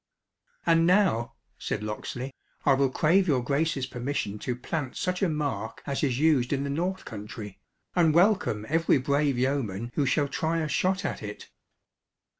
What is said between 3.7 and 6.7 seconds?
permission to plant such a mark as is used in